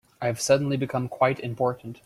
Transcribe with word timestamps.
I've 0.19 0.41
suddenly 0.41 0.77
become 0.77 1.07
quite 1.07 1.39
important. 1.41 1.99